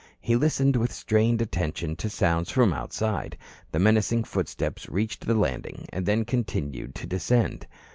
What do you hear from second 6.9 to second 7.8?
to descend.